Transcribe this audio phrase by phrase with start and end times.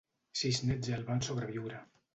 [0.39, 1.89] Sis nets el van sobreviure.